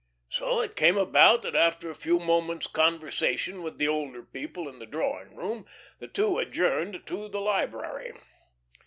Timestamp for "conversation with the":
2.65-3.87